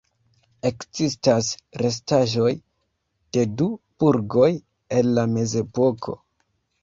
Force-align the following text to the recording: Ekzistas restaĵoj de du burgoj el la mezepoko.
Ekzistas 0.69 1.49
restaĵoj 1.81 2.53
de 3.37 3.45
du 3.59 3.67
burgoj 4.05 4.49
el 5.01 5.13
la 5.19 5.27
mezepoko. 5.37 6.17